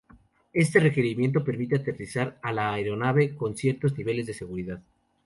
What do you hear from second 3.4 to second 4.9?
ciertos niveles de seguridad.